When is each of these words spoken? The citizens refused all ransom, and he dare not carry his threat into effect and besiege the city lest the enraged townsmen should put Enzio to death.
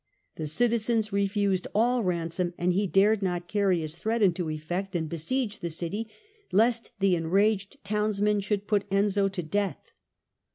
The 0.35 0.47
citizens 0.47 1.13
refused 1.13 1.67
all 1.75 2.03
ransom, 2.03 2.55
and 2.57 2.73
he 2.73 2.87
dare 2.87 3.15
not 3.21 3.47
carry 3.47 3.81
his 3.81 3.95
threat 3.95 4.23
into 4.23 4.49
effect 4.49 4.95
and 4.95 5.07
besiege 5.07 5.59
the 5.59 5.69
city 5.69 6.09
lest 6.51 6.89
the 6.99 7.15
enraged 7.15 7.77
townsmen 7.83 8.39
should 8.39 8.65
put 8.65 8.89
Enzio 8.89 9.31
to 9.31 9.43
death. 9.43 9.91